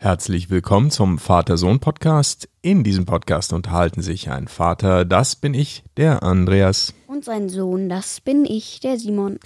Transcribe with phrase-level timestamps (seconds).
[0.00, 2.48] Herzlich willkommen zum Vater-Sohn-Podcast.
[2.62, 6.94] In diesem Podcast unterhalten sich ein Vater, das bin ich, der Andreas.
[7.08, 9.40] Und sein Sohn, das bin ich, der Simon.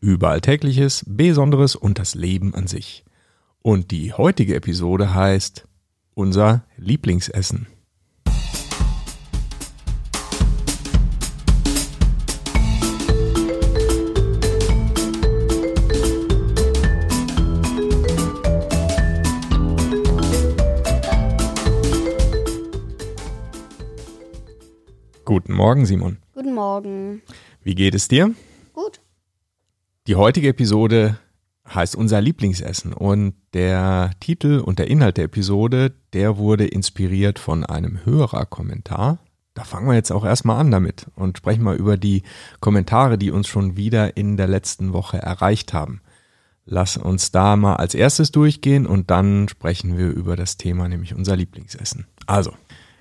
[0.00, 3.04] Über Alltägliches, Besonderes und das Leben an sich.
[3.60, 5.68] Und die heutige Episode heißt
[6.14, 7.66] Unser Lieblingsessen.
[25.50, 26.18] Guten Morgen, Simon.
[26.32, 27.22] Guten Morgen.
[27.64, 28.32] Wie geht es dir?
[28.72, 29.00] Gut.
[30.06, 31.18] Die heutige Episode
[31.68, 37.66] heißt unser Lieblingsessen und der Titel und der Inhalt der Episode, der wurde inspiriert von
[37.66, 39.18] einem Hörerkommentar.
[39.54, 42.22] Da fangen wir jetzt auch erstmal an damit und sprechen mal über die
[42.60, 46.00] Kommentare, die uns schon wieder in der letzten Woche erreicht haben.
[46.64, 51.12] Lass uns da mal als erstes durchgehen und dann sprechen wir über das Thema, nämlich
[51.12, 52.06] unser Lieblingsessen.
[52.26, 52.52] Also,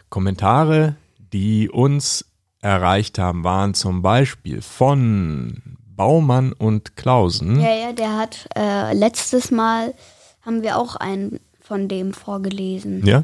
[0.10, 0.96] Kommentare,
[1.32, 2.26] die uns
[2.62, 5.62] erreicht haben, waren zum Beispiel von
[5.96, 7.60] Baumann und Klausen.
[7.60, 9.94] Ja, ja, der hat äh, letztes Mal
[10.42, 13.06] haben wir auch einen von dem vorgelesen.
[13.06, 13.24] Ja.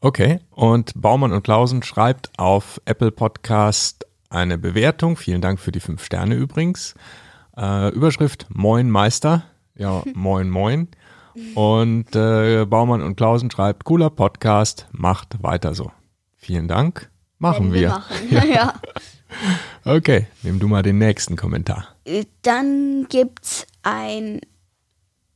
[0.00, 0.40] Okay.
[0.50, 5.16] Und Baumann und Klausen schreibt auf Apple Podcast eine Bewertung.
[5.16, 6.94] Vielen Dank für die fünf Sterne übrigens.
[7.56, 9.44] Äh, Überschrift Moin Meister.
[9.76, 10.88] Ja, moin, moin.
[11.54, 15.90] Und äh, Baumann und Klausen schreibt, cooler Podcast, macht weiter so.
[16.36, 17.10] Vielen Dank.
[17.44, 17.88] Machen Werden wir.
[17.90, 18.16] machen.
[18.30, 18.74] Ja, ja.
[19.84, 21.88] Okay, nimm du mal den nächsten Kommentar.
[22.04, 24.40] Äh, Dann gibt's ein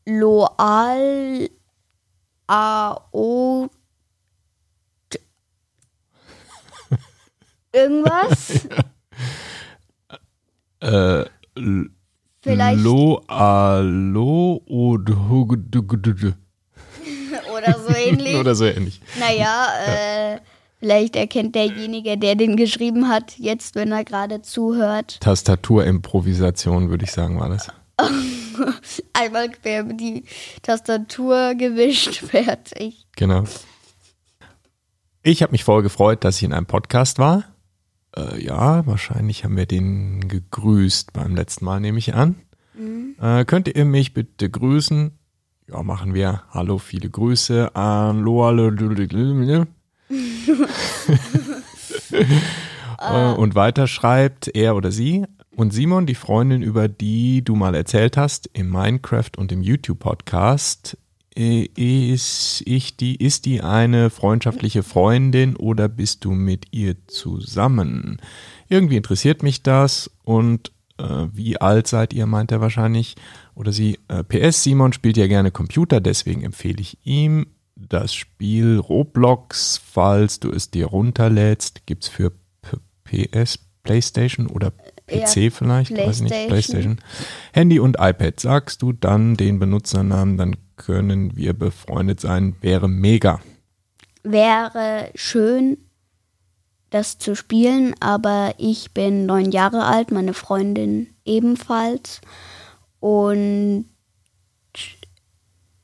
[0.06, 1.48] Loal
[2.47, 3.69] AO
[7.73, 8.67] irgendwas.
[10.81, 11.25] Äh,
[11.56, 11.91] L-
[12.41, 16.34] Vielleicht Lo, alo, od, hug- du- du- du-
[17.53, 18.36] oder so ähnlich.
[18.36, 19.01] oder so ähnlich.
[19.19, 20.39] Naja, äh,
[20.78, 27.12] vielleicht erkennt derjenige, der den geschrieben hat, jetzt, wenn er gerade zuhört, Tastaturimprovisation, würde ich
[27.12, 27.68] sagen, war das.
[29.12, 30.24] einmal quer die
[30.62, 33.06] Tastatur gewischt, fertig.
[33.17, 33.44] Genau.
[35.22, 37.44] Ich habe mich voll gefreut, dass ich in einem Podcast war.
[38.17, 42.36] Äh, ja, wahrscheinlich haben wir den gegrüßt beim letzten Mal, nehme ich an.
[43.20, 45.18] Äh, könnt ihr mich bitte grüßen?
[45.68, 46.44] Ja, machen wir.
[46.50, 47.72] Hallo, viele Grüße.
[47.74, 49.67] Hallo, hallo.
[53.01, 55.24] Äh, Und weiter schreibt er oder sie.
[55.55, 60.97] Und Simon, die Freundin, über die du mal erzählt hast, im Minecraft und im YouTube-Podcast,
[61.36, 68.20] äh, ist, ich die, ist die eine freundschaftliche Freundin oder bist du mit ihr zusammen?
[68.68, 73.14] Irgendwie interessiert mich das und äh, wie alt seid ihr, meint er wahrscheinlich.
[73.55, 77.47] Oder sie, äh, PS, Simon spielt ja gerne Computer, deswegen empfehle ich ihm
[77.78, 82.33] das Spiel Roblox, falls du es dir runterlädst, gibt's für
[83.05, 84.70] P PS, Playstation oder
[85.06, 86.96] PC Ja, vielleicht, weiß nicht, PlayStation.
[86.96, 86.98] Playstation.
[87.52, 88.38] Handy und iPad.
[88.38, 92.56] Sagst du dann den Benutzernamen, dann können wir befreundet sein.
[92.61, 93.40] Wäre mega.
[94.22, 95.78] Wäre schön,
[96.90, 102.20] das zu spielen, aber ich bin neun Jahre alt, meine Freundin ebenfalls.
[103.00, 103.86] Und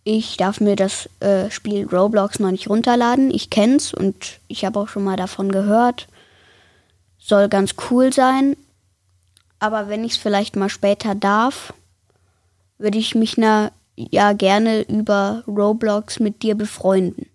[0.05, 3.31] ich darf mir das äh, Spiel Roblox noch nicht runterladen.
[3.31, 6.09] Ich kenn's und ich habe auch schon mal davon gehört.
[7.19, 8.55] Soll ganz cool sein.
[9.59, 11.73] Aber wenn ich es vielleicht mal später darf,
[12.77, 17.27] würde ich mich na, ja gerne über Roblox mit dir befreunden.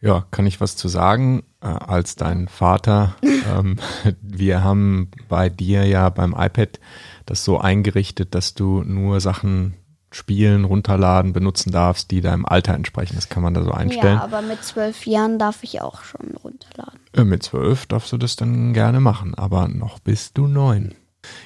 [0.00, 3.16] Ja, kann ich was zu sagen äh, als dein Vater?
[3.22, 3.78] ähm,
[4.20, 6.78] wir haben bei dir ja beim iPad
[7.26, 9.74] das so eingerichtet, dass du nur Sachen
[10.10, 13.14] spielen, runterladen, benutzen darfst, die deinem Alter entsprechen.
[13.16, 14.16] Das kann man da so einstellen.
[14.16, 16.98] Ja, aber mit zwölf Jahren darf ich auch schon runterladen.
[17.14, 20.94] Äh, Mit zwölf darfst du das dann gerne machen, aber noch bist du neun.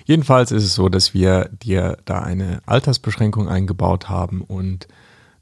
[0.04, 4.86] Jedenfalls ist es so, dass wir dir da eine Altersbeschränkung eingebaut haben und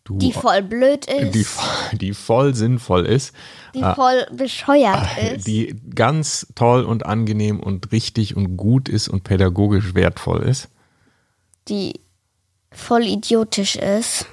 [0.04, 1.44] du Die voll blöd ist, die,
[1.92, 3.34] die, die voll sinnvoll ist,
[3.96, 5.46] voll bescheuert ist.
[5.46, 10.68] die ganz toll und angenehm und richtig und gut ist und pädagogisch wertvoll ist.
[11.68, 12.00] die
[12.72, 14.26] voll idiotisch ist.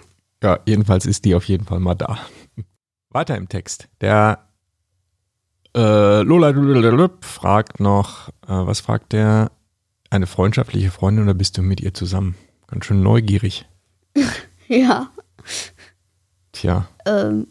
[0.43, 2.19] Ja, jedenfalls ist die auf jeden Fall mal da.
[3.09, 3.87] Weiter im Text.
[4.01, 4.47] Der
[5.75, 6.53] äh, Lola
[7.21, 9.51] fragt noch, äh, was fragt der?
[10.09, 12.35] Eine freundschaftliche Freundin oder bist du mit ihr zusammen?
[12.67, 13.65] Ganz schön neugierig.
[14.69, 15.09] Ja.
[16.51, 17.47] Tja, Ähm,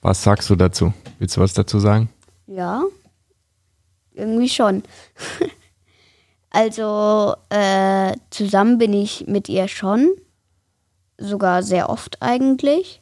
[0.00, 0.92] was sagst du dazu?
[1.20, 2.08] Willst du was dazu sagen?
[2.46, 2.82] ja.
[4.12, 4.82] Irgendwie schon.
[6.58, 10.10] also, äh, zusammen bin ich mit ihr schon.
[11.20, 13.00] sogar sehr oft eigentlich.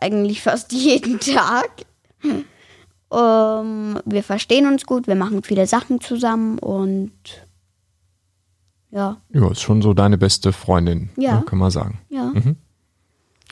[0.00, 1.70] Eigentlich fast jeden Tag.
[3.12, 7.12] Ähm, wir verstehen uns gut, wir machen viele Sachen zusammen und
[8.90, 11.40] ja, Ja, ist schon so deine beste Freundin, Ja.
[11.40, 11.98] ne, kann man sagen.
[12.08, 12.32] ja.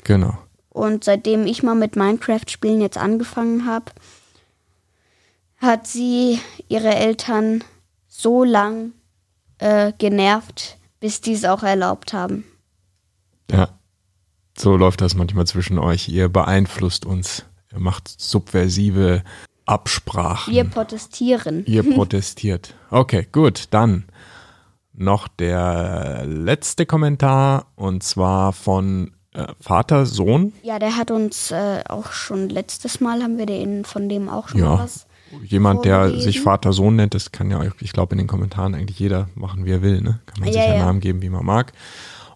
[0.04, 0.38] Genau.
[0.70, 3.86] Und seitdem ich mal mit Minecraft-Spielen jetzt angefangen habe,
[5.58, 6.38] hat sie
[6.68, 7.64] ihre Eltern
[8.08, 8.92] so lang
[9.58, 12.44] äh, genervt, bis die es auch erlaubt haben.
[13.50, 13.68] Ja.
[14.58, 16.08] So läuft das manchmal zwischen euch.
[16.08, 17.44] Ihr beeinflusst uns.
[17.72, 19.22] Ihr macht subversive
[19.66, 20.52] Absprachen.
[20.54, 21.64] Wir protestieren.
[21.66, 22.74] Ihr protestiert.
[22.90, 23.64] Okay, gut.
[23.70, 24.04] Dann
[24.94, 30.54] noch der letzte Kommentar und zwar von äh, Vater, Sohn.
[30.62, 34.48] Ja, der hat uns äh, auch schon letztes Mal haben wir den von dem auch
[34.48, 34.78] schon Ja.
[34.78, 35.05] was.
[35.44, 38.98] Jemand, der sich Vater, Sohn nennt, das kann ja, ich glaube, in den Kommentaren eigentlich
[38.98, 40.00] jeder machen, wie er will.
[40.00, 40.20] Ne?
[40.26, 40.84] Kann man Ja, sich einen ja.
[40.84, 41.72] Namen geben, wie man mag.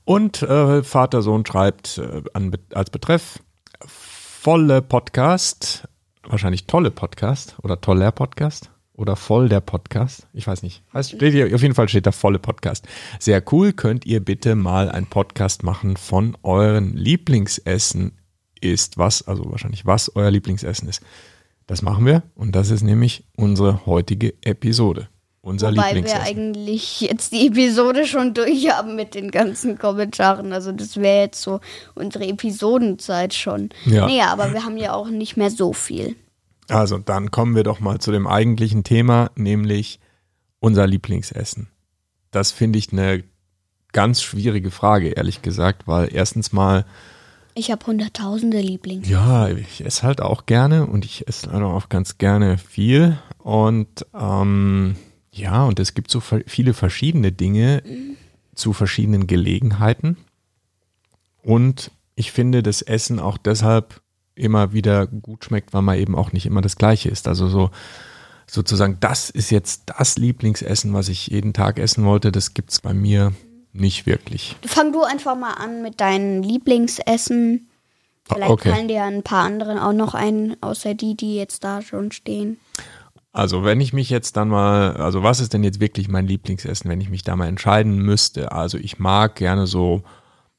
[0.05, 3.41] Und äh, Vater, Sohn schreibt äh, an, als Betreff
[3.87, 5.89] volle Podcast,
[6.27, 10.27] wahrscheinlich tolle Podcast oder toller Podcast oder voll der Podcast.
[10.33, 10.83] Ich weiß nicht.
[10.93, 12.87] Heißt, steht hier, auf jeden Fall steht da volle Podcast.
[13.19, 13.73] Sehr cool.
[13.73, 18.13] Könnt ihr bitte mal einen Podcast machen von euren Lieblingsessen
[18.61, 21.03] ist was, also wahrscheinlich was euer Lieblingsessen ist.
[21.71, 25.07] Das machen wir und das ist nämlich unsere heutige Episode.
[25.41, 30.53] Unser Wobei wir eigentlich jetzt die Episode schon durch haben mit den ganzen Kommentaren.
[30.53, 31.61] Also das wäre jetzt so
[31.95, 33.69] unsere Episodenzeit schon.
[33.85, 34.09] Ja.
[34.09, 36.17] Naja, aber wir haben ja auch nicht mehr so viel.
[36.67, 40.01] Also dann kommen wir doch mal zu dem eigentlichen Thema, nämlich
[40.59, 41.69] unser Lieblingsessen.
[42.33, 43.23] Das finde ich eine
[43.93, 46.85] ganz schwierige Frage, ehrlich gesagt, weil erstens mal,
[47.55, 49.09] Ich habe hunderttausende Lieblings.
[49.09, 54.07] ja, ich esse halt auch gerne und ich esse halt auch ganz gerne viel und
[54.15, 54.97] ähm,
[55.33, 57.83] ja, und es gibt so viele verschiedene Dinge
[58.55, 60.17] zu verschiedenen Gelegenheiten
[61.43, 64.01] und ich finde das Essen auch deshalb
[64.35, 67.29] immer wieder gut schmeckt, weil man eben auch nicht immer das Gleiche isst.
[67.29, 67.71] Also so
[68.47, 72.33] sozusagen, das ist jetzt das Lieblingsessen, was ich jeden Tag essen wollte.
[72.33, 73.33] Das gibt's bei mir
[73.73, 74.57] nicht wirklich.
[74.65, 77.69] Fang du einfach mal an mit deinen Lieblingsessen.
[78.25, 78.71] Vielleicht Okay.
[78.71, 82.59] fallen dir ein paar anderen auch noch ein, außer die, die jetzt da schon stehen.
[83.33, 86.91] Also wenn ich mich jetzt dann mal, also was ist denn jetzt wirklich mein Lieblingsessen,
[86.91, 88.51] wenn ich mich da mal entscheiden müsste?
[88.53, 90.03] Also ich mag gerne so,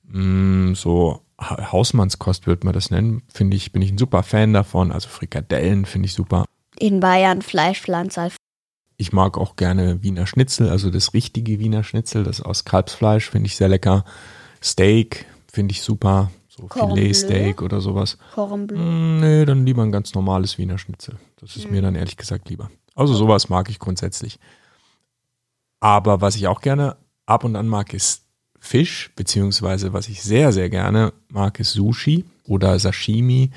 [0.07, 3.23] mh, so Ha- Hausmannskost würde man das nennen.
[3.33, 4.91] Finde ich, bin ich ein super Fan davon.
[4.91, 6.45] Also Frikadellen finde ich super.
[6.77, 8.29] In Bayern Fleischpflanzer.
[9.01, 13.47] Ich mag auch gerne Wiener Schnitzel, also das richtige Wiener Schnitzel, das aus Kalbsfleisch finde
[13.47, 14.05] ich sehr lecker.
[14.61, 18.19] Steak finde ich super, so Filetsteak oder sowas.
[18.35, 18.77] Cordon Bleu.
[18.77, 21.15] Mm, Nee, dann lieber ein ganz normales Wiener Schnitzel.
[21.39, 22.69] Das ist mir dann ehrlich gesagt lieber.
[22.93, 24.37] Also sowas mag ich grundsätzlich.
[25.79, 26.95] Aber was ich auch gerne
[27.25, 28.25] ab und an mag, ist
[28.59, 33.49] Fisch, beziehungsweise was ich sehr, sehr gerne mag, ist Sushi oder Sashimi.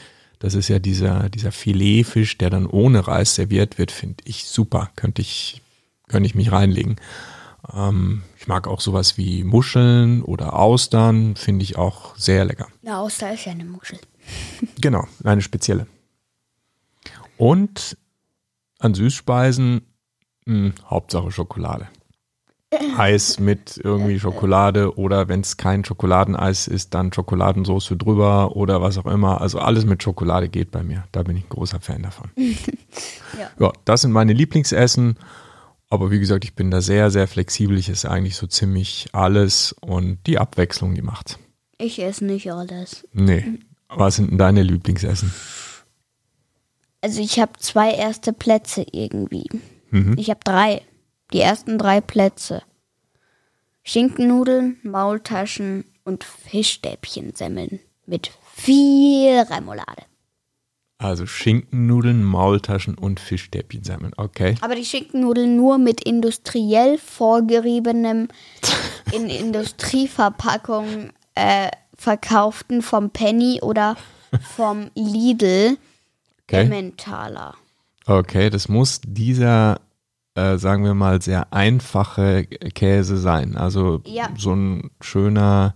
[0.44, 4.90] Das ist ja dieser, dieser Filetfisch, der dann ohne Reis serviert wird, finde ich super.
[4.94, 5.62] Könnte ich,
[6.06, 6.96] könnte ich mich reinlegen.
[7.72, 12.68] Ähm, ich mag auch sowas wie Muscheln oder Austern, finde ich auch sehr lecker.
[12.82, 13.98] Na, Auster ist ja eine Muschel.
[14.82, 15.86] Genau, eine spezielle.
[17.38, 17.96] Und
[18.78, 19.80] an Süßspeisen,
[20.44, 21.88] mh, Hauptsache Schokolade.
[22.96, 28.98] Eis mit irgendwie Schokolade oder wenn es kein Schokoladeneis ist, dann Schokoladensauce drüber oder was
[28.98, 29.40] auch immer.
[29.40, 31.04] Also alles mit Schokolade geht bei mir.
[31.12, 32.30] Da bin ich ein großer Fan davon.
[33.36, 33.50] Ja.
[33.58, 35.18] ja, das sind meine Lieblingsessen.
[35.90, 37.76] Aber wie gesagt, ich bin da sehr, sehr flexibel.
[37.76, 41.36] Ich esse eigentlich so ziemlich alles und die Abwechslung, die macht's.
[41.78, 43.08] Ich esse nicht alles.
[43.12, 43.58] Nee.
[43.88, 45.32] Was sind denn deine Lieblingsessen?
[47.00, 49.46] Also ich habe zwei erste Plätze irgendwie.
[49.90, 50.16] Mhm.
[50.18, 50.82] Ich habe drei.
[51.32, 52.62] Die ersten drei Plätze.
[53.82, 60.04] Schinkennudeln, Maultaschen und Fischstäbchensemmeln mit viel Remoulade.
[60.98, 64.12] Also Schinkennudeln, Maultaschen und Fischstäbchensemmeln.
[64.16, 64.54] Okay.
[64.60, 68.28] Aber die Schinkennudeln nur mit industriell vorgeriebenem,
[69.12, 73.96] in Industrieverpackung äh, verkauften vom Penny oder
[74.54, 75.76] vom Lidl
[76.46, 76.64] Okay.
[76.64, 77.54] Emmentaler.
[78.06, 79.80] Okay, das muss dieser,
[80.34, 83.56] äh, sagen wir mal, sehr einfache Käse sein.
[83.56, 84.28] Also Ja.
[84.36, 85.74] so ein schöner,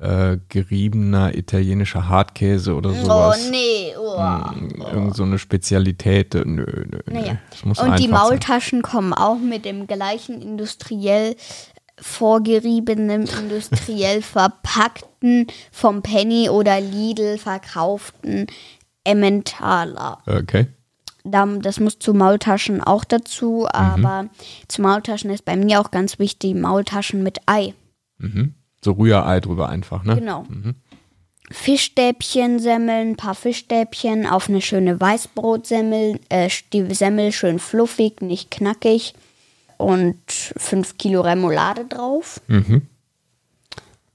[0.00, 3.38] äh, geriebener italienischer Hartkäse oder sowas.
[3.46, 4.90] Oh nee, oh.
[4.92, 6.34] Irgend so eine Spezialität.
[6.34, 6.98] Nö, nö, nö.
[7.06, 7.36] Naja.
[7.64, 8.10] Muss Und die einfach sein.
[8.10, 11.36] Maultaschen kommen auch mit dem gleichen industriell
[12.00, 18.46] vorgeriebenem, industriell verpackten, vom Penny oder Lidl verkauften
[19.04, 20.18] Emmentaler.
[20.26, 20.66] Okay.
[21.24, 23.66] Das muss zu Maultaschen auch dazu, Mhm.
[24.06, 24.28] aber
[24.68, 27.74] zu Maultaschen ist bei mir auch ganz wichtig Maultaschen mit Ei.
[28.18, 28.54] Mhm.
[28.82, 30.16] So Rührei drüber einfach, ne?
[30.16, 30.46] Genau.
[31.50, 38.50] Fischstäbchen semmeln, ein paar Fischstäbchen auf eine schöne Weißbrotsemmel, äh, die Semmel schön fluffig, nicht
[38.50, 39.14] knackig
[39.76, 42.40] und 5 Kilo Remoulade drauf.
[42.46, 42.86] Mhm.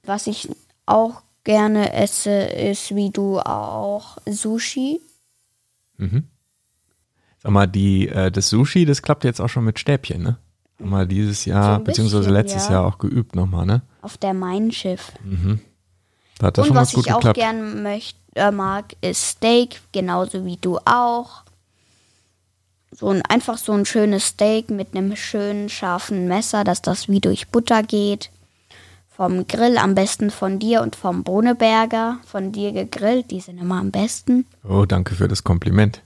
[0.04, 0.48] Was ich
[0.86, 5.02] auch gerne esse, ist wie du auch Sushi.
[7.46, 10.38] Sag mal, die, äh, das Sushi, das klappt jetzt auch schon mit Stäbchen, ne?
[10.80, 12.72] Haben wir dieses Jahr, ein beziehungsweise bisschen, letztes ja.
[12.72, 13.84] Jahr auch geübt nochmal, ne?
[14.02, 15.12] auf der Mein Schiff.
[16.40, 17.38] Da hat das Und schon was ganz gut ich auch geklappt.
[17.38, 21.44] gern möcht, äh, mag, ist Steak, genauso wie du auch.
[22.90, 27.20] So ein, einfach so ein schönes Steak mit einem schönen scharfen Messer, dass das wie
[27.20, 28.32] durch Butter geht.
[29.08, 32.18] Vom Grill, am besten von dir und vom Bohneberger.
[32.26, 34.48] Von dir gegrillt, die sind immer am besten.
[34.68, 36.02] Oh, danke für das Kompliment.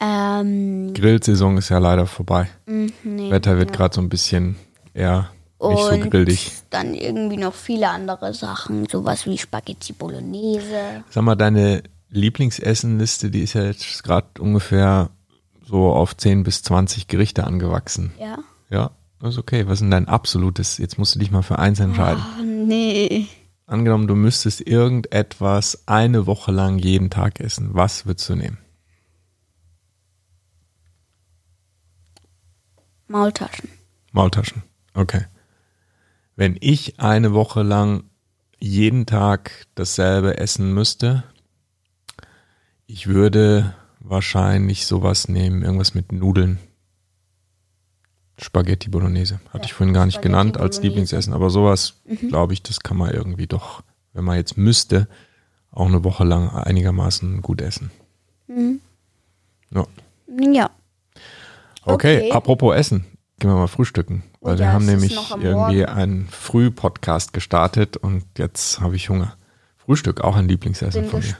[0.00, 2.48] Ähm, Grillsaison ist ja leider vorbei.
[2.66, 4.56] nee, Wetter wird gerade so ein bisschen
[4.94, 5.30] eher
[5.60, 6.52] nicht so und grillig.
[6.70, 11.04] dann irgendwie noch viele andere Sachen, sowas wie Spaghetti Bolognese.
[11.10, 15.10] Sag mal, deine Lieblingsessenliste, die ist ja jetzt gerade ungefähr
[15.64, 18.12] so auf 10 bis 20 Gerichte angewachsen.
[18.20, 18.38] Ja?
[18.70, 19.66] Ja, das ist okay.
[19.66, 20.78] Was ist denn dein absolutes?
[20.78, 22.22] Jetzt musst du dich mal für eins entscheiden.
[22.22, 23.26] Ach, nee.
[23.66, 27.70] Angenommen, du müsstest irgendetwas eine Woche lang jeden Tag essen.
[27.72, 28.58] Was würdest du nehmen?
[33.12, 33.68] Maultaschen.
[34.12, 34.62] Maultaschen.
[34.94, 35.26] Okay.
[36.34, 38.04] Wenn ich eine Woche lang
[38.58, 41.22] jeden Tag dasselbe essen müsste,
[42.86, 46.58] ich würde wahrscheinlich sowas nehmen, irgendwas mit Nudeln.
[48.38, 49.40] Spaghetti Bolognese.
[49.50, 50.88] Hatte ich vorhin gar nicht Spaghetti genannt als Bolognese.
[50.88, 53.82] Lieblingsessen, aber sowas, glaube ich, das kann man irgendwie doch,
[54.14, 55.06] wenn man jetzt müsste,
[55.70, 57.90] auch eine Woche lang einigermaßen gut essen.
[59.70, 59.86] Ja.
[60.50, 60.70] Ja.
[61.84, 62.30] Okay, Okay.
[62.32, 63.04] apropos Essen,
[63.38, 64.22] gehen wir mal frühstücken.
[64.40, 65.84] Weil Oh wir ja, haben nämlich irgendwie Morgen.
[65.86, 69.36] einen Früh-Podcast gestartet und jetzt habe ich Hunger.
[69.76, 71.36] Frühstück, auch ein Lieblingsessen Bin von mir.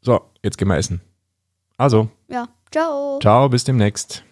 [0.02, 1.00] So, jetzt gehen wir essen.
[1.76, 3.18] Also, ja, ciao.
[3.20, 4.22] ciao, bis demnächst.